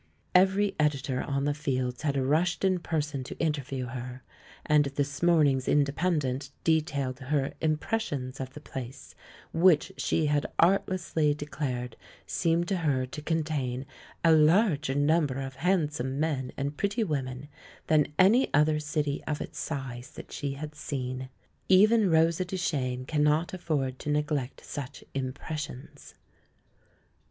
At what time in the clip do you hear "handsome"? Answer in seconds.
15.57-16.19